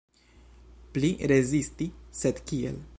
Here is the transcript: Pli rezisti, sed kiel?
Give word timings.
Pli 0.95 1.11
rezisti, 1.33 1.91
sed 2.23 2.43
kiel? 2.51 2.85